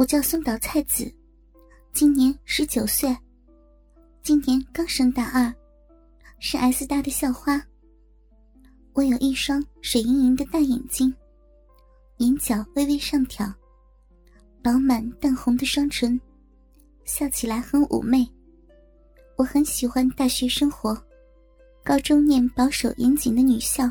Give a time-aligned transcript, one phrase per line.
[0.00, 1.14] 我叫松岛菜子，
[1.92, 3.14] 今年十九岁，
[4.22, 5.54] 今年刚升大二，
[6.38, 7.62] 是 S 大的校花。
[8.94, 11.14] 我有一双水盈盈的大眼睛，
[12.16, 13.46] 眼角微微上挑，
[14.62, 16.18] 饱满淡红的双唇，
[17.04, 18.26] 笑起来很妩媚。
[19.36, 20.96] 我很喜欢大学生活，
[21.84, 23.84] 高中念保守严谨的女校，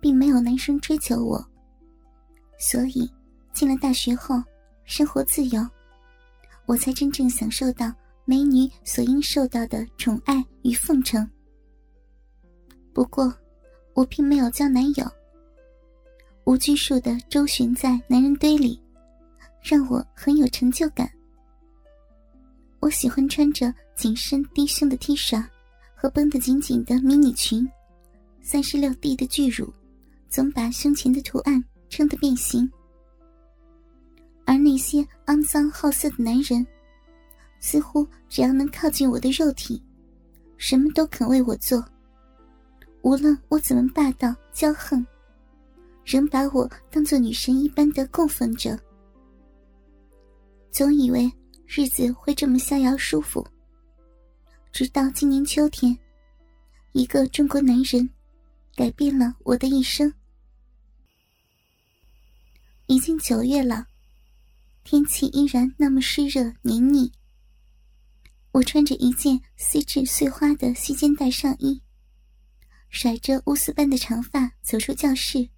[0.00, 1.48] 并没有男生追求我，
[2.58, 3.08] 所以
[3.52, 4.42] 进了大学后。
[4.84, 5.66] 生活自由，
[6.66, 7.92] 我才真正享受到
[8.24, 11.28] 美女所应受到的宠爱与奉承。
[12.92, 13.34] 不过，
[13.94, 15.10] 我并没有交男友，
[16.44, 18.80] 无拘束的周旋在男人堆里，
[19.62, 21.10] 让我很有成就感。
[22.80, 25.42] 我喜欢穿着紧身低胸的 T 恤
[25.94, 27.66] 和绷得紧紧的迷你裙，
[28.42, 29.72] 三十六 D 的巨乳
[30.28, 32.70] 总把胸前的图案撑得变形。
[34.46, 36.66] 而那些肮脏好色的男人，
[37.60, 39.82] 似乎只要能靠近我的肉体，
[40.58, 41.84] 什么都肯为我做。
[43.02, 45.06] 无论我怎么霸道骄横，
[46.04, 48.78] 仍把我当做女神一般的供奉着。
[50.70, 51.30] 总以为
[51.66, 53.46] 日子会这么逍遥舒服，
[54.72, 55.96] 直到今年秋天，
[56.92, 58.08] 一个中国男人
[58.74, 60.12] 改变了我的一生。
[62.86, 63.86] 已经九月了。
[64.84, 67.10] 天气依然那么湿热黏腻。
[68.52, 71.82] 我穿着一件丝质碎花的细肩带上衣，
[72.90, 75.48] 甩着乌丝般的长发走出教室。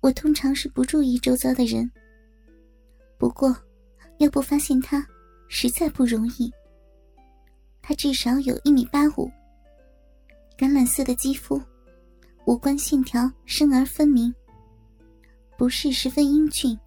[0.00, 1.90] 我通常是不注意周遭的人，
[3.18, 3.54] 不过
[4.18, 5.04] 要不发现他，
[5.48, 6.50] 实在不容易。
[7.82, 9.28] 他至少有一米八五，
[10.56, 11.60] 橄榄色的肌肤，
[12.46, 14.32] 五官线条生而分明，
[15.58, 16.78] 不是十分英俊。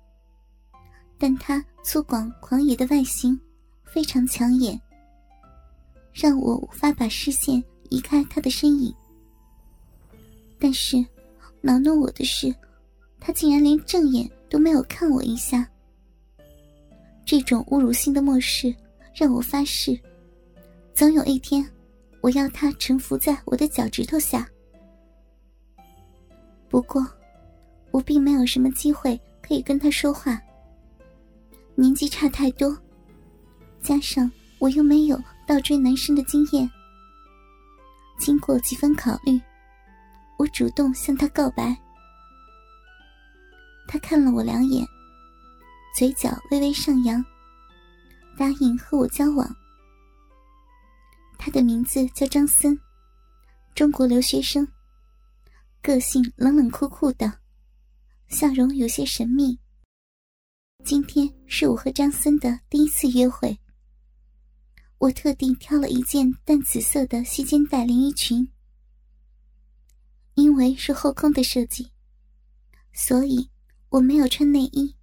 [1.18, 3.40] 但他粗犷狂野的外形
[3.86, 4.80] 非常抢眼，
[6.14, 8.94] 让我无法把视线移开他的身影。
[10.60, 11.04] 但是，
[11.62, 12.54] 恼怒我的是，
[13.20, 15.68] 他竟然连正眼都没有看我一下。
[17.26, 18.74] 这种侮辱性的漠视，
[19.14, 20.00] 让我发誓，
[20.94, 21.68] 总有一天，
[22.22, 24.48] 我要他臣服在我的脚趾头下。
[26.70, 27.06] 不过，
[27.92, 30.42] 我并没有什么机会可以跟他说话。
[31.80, 32.76] 年纪差太多，
[33.84, 36.68] 加上我又没有倒追男生的经验，
[38.18, 39.40] 经过几番考虑，
[40.40, 41.78] 我主动向他告白。
[43.88, 44.84] 他看了我两眼，
[45.96, 47.24] 嘴角微微上扬，
[48.40, 49.48] 答应和我交往。
[51.38, 52.76] 他的名字叫张森，
[53.76, 54.68] 中国留学生，
[55.84, 57.32] 个性冷冷酷酷的，
[58.30, 59.60] 笑容有些神秘。
[60.88, 63.60] 今天是我和张森的第一次约会。
[65.00, 68.50] 我特地挑了一件淡紫色的细肩带连衣裙，
[70.36, 71.92] 因为是后空的设计，
[72.94, 73.50] 所以
[73.90, 74.96] 我没有穿内衣。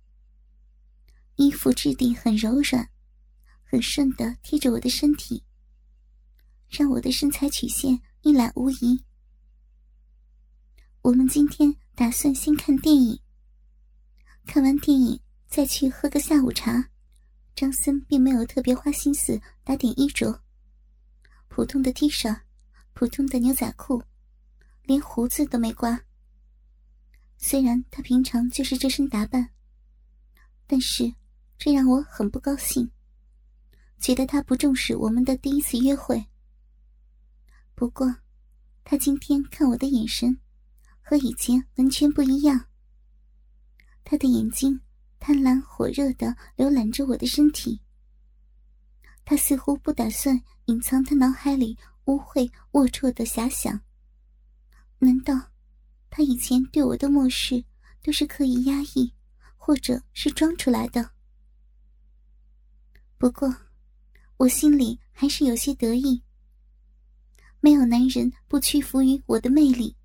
[1.36, 2.88] 衣服质地很柔软，
[3.62, 5.44] 很顺的贴着我的身体，
[6.70, 9.04] 让我的身材曲线一览无遗。
[11.02, 13.20] 我们今天打算先看电影，
[14.46, 15.20] 看完电影。
[15.54, 16.90] 再去喝个下午茶，
[17.54, 20.42] 张森并没有特别花心思打点衣着，
[21.46, 22.40] 普通的 T 恤，
[22.92, 24.02] 普通的牛仔裤，
[24.82, 26.06] 连胡子都没刮。
[27.36, 29.50] 虽然他平常就是这身打扮，
[30.66, 31.14] 但是
[31.56, 32.90] 这让我很不高兴，
[34.00, 36.26] 觉得他不重视我们的第一次约会。
[37.76, 38.12] 不过，
[38.82, 40.36] 他今天看我的眼神
[41.00, 42.66] 和以前完全不一样，
[44.02, 44.80] 他的眼睛。
[45.26, 47.80] 贪婪火热的浏览着我的身体，
[49.24, 53.80] 他似乎不打算隐藏他脑海里污秽龌龊的遐想。
[54.98, 55.50] 难道
[56.10, 57.64] 他以前对我的漠视
[58.02, 59.14] 都是刻意压抑，
[59.56, 61.12] 或者是装出来的？
[63.16, 63.56] 不过，
[64.36, 66.22] 我心里还是有些得意。
[67.60, 69.96] 没有男人不屈服于我的魅力。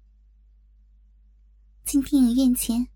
[1.83, 2.87] 进电影院前。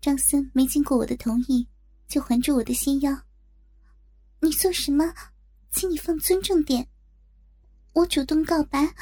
[0.00, 1.68] 张森没经过我的同意，
[2.08, 3.14] 就环住我的纤腰。
[4.40, 5.12] 你做什么？
[5.70, 6.88] 请你放尊重点。
[7.92, 8.94] 我主动告白，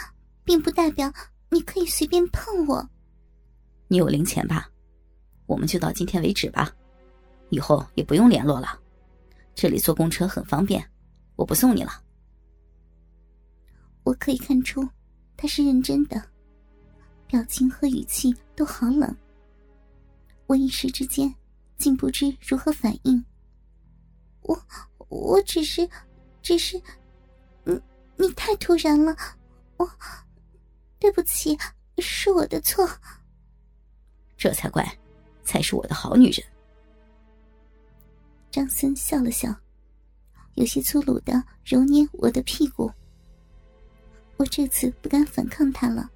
[0.43, 1.13] 并不代表
[1.51, 2.91] 你可以随便碰我。
[3.87, 4.69] 你有零钱吧？
[5.47, 6.75] 我们就到今天为止吧，
[7.51, 8.79] 以后也不用联络了。
[9.55, 10.85] 这里坐公车很方便，
[11.37, 12.03] 我不送你了。
[14.03, 14.87] 我可以看出，
[15.37, 16.21] 他是认真的，
[17.29, 19.17] 表情和语气都好冷。
[20.49, 21.35] 我一时之间
[21.77, 23.23] 竟不知如何反应。
[24.41, 24.59] 我
[25.09, 25.87] 我只是，
[26.41, 26.81] 只是，
[27.65, 27.79] 你
[28.17, 29.15] 你太突然了，
[29.77, 29.87] 我
[30.99, 31.55] 对不起，
[31.99, 32.89] 是我的错。
[34.39, 34.99] 这才怪，
[35.45, 36.43] 才是我的好女人。
[38.51, 39.55] 张森笑了笑，
[40.55, 42.91] 有些粗鲁的揉捏我的屁股。
[44.39, 46.11] 我这次不敢反抗他了，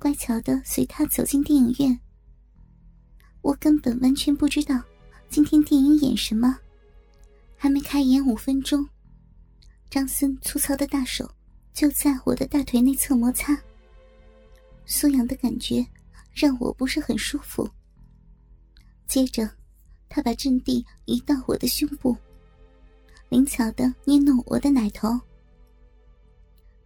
[0.00, 2.00] 乖巧的随他走进电影院。
[3.42, 4.82] 我根本完全不知道
[5.28, 6.58] 今天电影演什么，
[7.56, 8.86] 还没开演五分钟，
[9.88, 11.30] 张森粗糙的大手
[11.72, 13.56] 就在我的大腿内侧摩擦，
[14.86, 15.86] 酥痒的感觉
[16.34, 17.68] 让我不是很舒服。
[19.06, 19.48] 接着，
[20.08, 22.16] 他把阵地移到我的胸部，
[23.28, 25.18] 灵巧的捏弄我的奶头。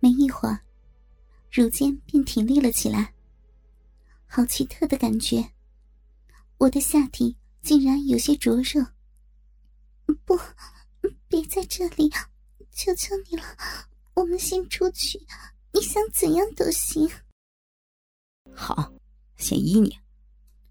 [0.00, 0.60] 没一会儿，
[1.50, 3.12] 乳尖便挺立了起来，
[4.26, 5.46] 好奇特的感觉。
[6.64, 8.82] 我的下体竟然有些灼热。
[10.24, 10.38] 不，
[11.28, 12.10] 别在这里，
[12.72, 13.42] 求求你了，
[14.14, 15.18] 我们先出去，
[15.72, 17.06] 你想怎样都行。
[18.54, 18.90] 好，
[19.36, 19.98] 先依你，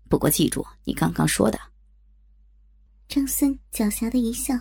[0.10, 1.60] 不过记住你刚刚说的。
[3.08, 4.60] 张森狡黠的一笑，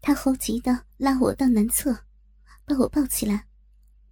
[0.00, 2.04] 他猴急的拉我到南侧，
[2.64, 3.48] 把我抱起来，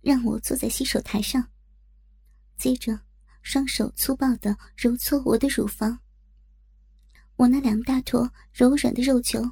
[0.00, 1.52] 让我坐在洗手台上，
[2.56, 2.98] 接着。
[3.42, 5.98] 双手粗暴的揉搓我的乳房，
[7.36, 9.42] 我那两大坨柔软的肉球，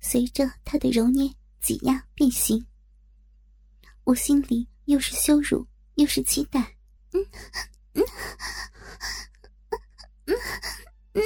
[0.00, 2.66] 随着他的揉捏挤压变形。
[4.04, 5.66] 我心里又是羞辱
[5.96, 6.76] 又是期待。
[7.12, 7.26] 嗯
[7.92, 8.04] 嗯
[10.24, 10.36] 嗯
[11.14, 11.22] 嗯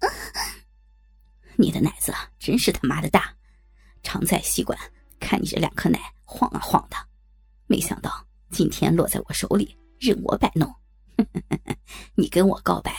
[0.00, 0.08] 嗯，
[1.56, 3.36] 你的奶子真是他妈的大，
[4.02, 4.78] 常在吸管
[5.18, 6.96] 看你这两颗奶晃啊晃的，
[7.66, 9.76] 没想到今天落在我手里。
[10.04, 10.74] 任我摆弄，
[12.14, 12.92] 你跟我告白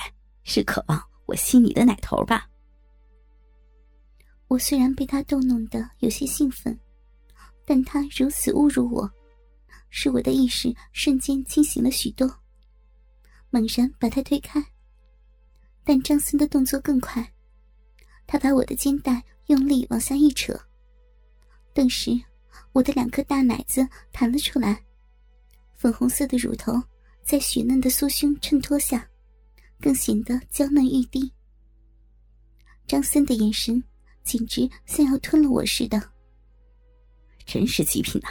[0.44, 2.50] 是渴望我吸你的奶头吧？
[4.48, 6.80] 我虽然被他逗弄得有些兴奋，
[7.64, 9.12] 但他如此侮辱我，
[9.90, 12.28] 使我的意识瞬间清醒了许多，
[13.52, 14.64] 猛然把他推开。
[15.84, 17.32] 但张森的动作更快，
[18.26, 20.60] 他把我的肩带用力往下一扯，
[21.72, 22.20] 顿时
[22.72, 24.84] 我的两颗大奶子弹了出来。
[25.76, 26.82] 粉红色的乳头
[27.26, 29.10] 在雪嫩的酥胸衬托下，
[29.82, 31.34] 更显得娇嫩欲滴。
[32.86, 33.84] 张森的眼神
[34.24, 36.00] 简直像要吞了我似的。
[37.44, 38.30] 真是极品呐！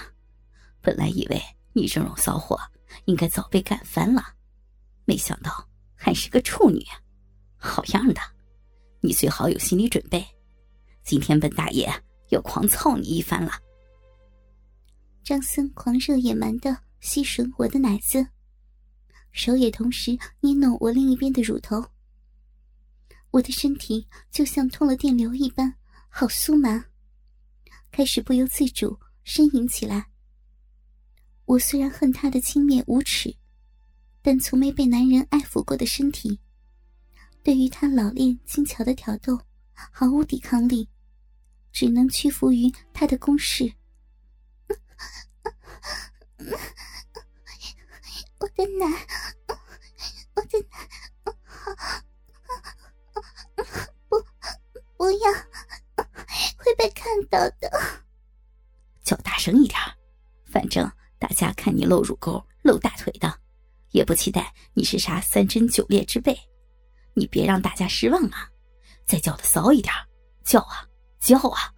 [0.81, 1.43] 本来以为
[1.73, 2.57] 你这种骚货
[3.07, 4.23] 应该早被干翻了，
[5.05, 6.81] 没想到还是个处女，
[7.57, 8.21] 好样的！
[9.01, 10.25] 你最好有心理准备，
[11.03, 11.93] 今天本大爷
[12.29, 13.51] 要狂操你一番了。
[15.25, 16.79] 张森狂热野蛮的。
[17.01, 18.27] 吸吮我的奶子，
[19.35, 21.85] 手也同时捏弄我另一边的乳头。
[23.33, 25.75] 我的身体就像通了电流一般，
[26.09, 26.85] 好酥麻，
[27.91, 28.97] 开始不由自主
[29.27, 30.07] 呻吟起来。
[31.47, 33.37] 我虽然恨他的轻蔑无耻，
[34.23, 36.39] 但从没被男人爱抚过的身体，
[37.43, 39.41] 对于他老练精巧的挑逗
[39.73, 40.89] 毫无抵抗力，
[41.73, 43.75] 只能屈服于他的攻势。
[48.45, 48.87] 我的奶，
[50.35, 50.91] 我的奶，
[54.07, 54.23] 不，
[54.99, 55.33] 不要，
[56.59, 57.71] 会被看到的。
[59.03, 59.81] 叫大声一点，
[60.45, 60.87] 反正
[61.19, 63.35] 大家看你露乳沟、露大腿的，
[63.93, 66.39] 也不期待你是啥三贞九烈之辈。
[67.15, 68.51] 你别让大家失望啊！
[69.07, 69.91] 再叫的骚一点，
[70.45, 70.87] 叫啊，
[71.19, 71.73] 叫啊！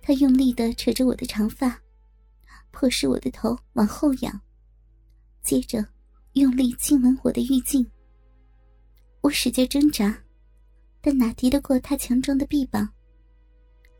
[0.00, 1.76] 他用力的扯着我的长发，
[2.70, 4.40] 迫使我的头往后仰。
[5.50, 5.84] 接着，
[6.34, 7.84] 用力亲吻我的玉颈。
[9.20, 10.16] 我使劲挣扎，
[11.00, 12.88] 但哪敌得过他强壮的臂膀？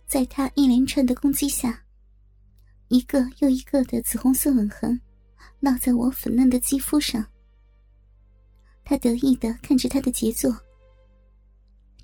[0.06, 1.84] 在他一连串的攻击下，
[2.86, 5.00] 一个又一个的紫红色吻痕
[5.58, 7.26] 落在我粉嫩的肌肤上。
[8.84, 10.56] 他得意的看着他的杰作。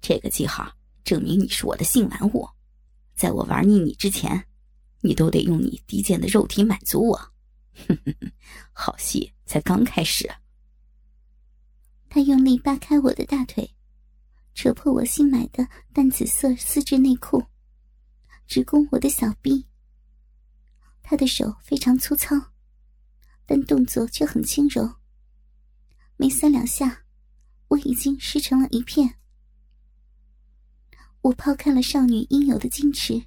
[0.01, 0.69] 这个记号
[1.05, 2.49] 证明你是我的性玩物，
[3.15, 4.45] 在我玩腻你之前，
[5.03, 7.33] 你都得用你低贱的肉体满足我。
[7.89, 8.33] 哼哼哼，
[8.73, 10.29] 好戏才刚开始。
[12.09, 13.75] 他用力扒开我的大腿，
[14.55, 17.45] 扯破我新买的淡紫色丝质内裤，
[18.47, 19.67] 直攻我的小臂。
[21.03, 22.35] 他的手非常粗糙，
[23.45, 24.97] 但动作却很轻柔。
[26.17, 27.05] 没三两下，
[27.69, 29.19] 我已经湿成了一片。
[31.21, 33.27] 我抛开了少女应有的矜持，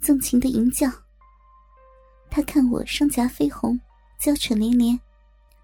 [0.00, 1.03] 纵情的吟叫。
[2.34, 3.80] 他看我双颊绯红，
[4.18, 4.98] 娇喘连连，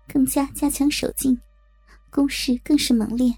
[0.06, 1.36] 更加加强手劲，
[2.10, 3.34] 攻势更是猛烈。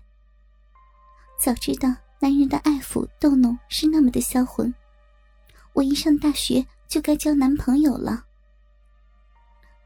[1.41, 1.89] 早知道
[2.21, 4.75] 男人的爱抚逗弄是那么的销魂，
[5.73, 8.23] 我一上大学就该交男朋友了。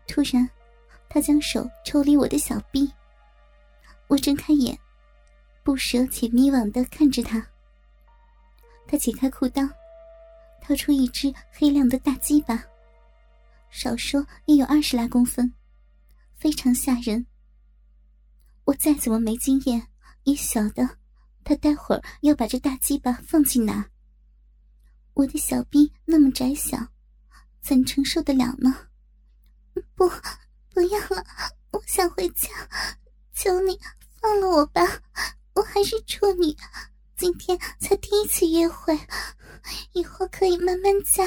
[0.08, 0.50] 突然，
[1.08, 2.92] 他将手抽离我的小臂，
[4.08, 4.76] 我睁开眼，
[5.62, 7.46] 不舍且迷惘的看着他。
[8.88, 9.70] 他解开裤裆，
[10.60, 12.60] 掏出一只黑亮的大鸡巴，
[13.76, 15.52] 少说也有二十来公分，
[16.34, 17.26] 非常吓人。
[18.64, 19.88] 我再怎么没经验，
[20.22, 20.96] 也晓得
[21.44, 23.90] 他待会儿要把这大鸡巴放进哪。
[25.12, 26.88] 我的小臂那么窄小，
[27.60, 28.88] 怎承受得了呢？
[29.94, 30.10] 不，
[30.72, 31.22] 不要了，
[31.72, 32.48] 我想回家，
[33.34, 33.78] 求你
[34.18, 34.80] 放了我吧，
[35.52, 36.56] 我还是处女，
[37.14, 38.98] 今天才第一次约会，
[39.92, 41.26] 以后可以慢慢加。